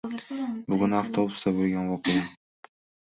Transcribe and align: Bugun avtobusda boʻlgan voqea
Bugun 0.73 0.95
avtobusda 0.99 1.53
boʻlgan 1.57 1.91
voqea 1.91 2.23